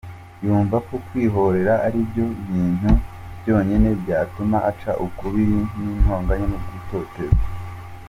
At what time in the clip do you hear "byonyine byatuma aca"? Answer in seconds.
3.39-4.91